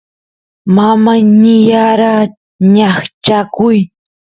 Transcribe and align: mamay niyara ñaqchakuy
mamay 0.75 1.21
niyara 1.41 2.11
ñaqchakuy 2.75 3.79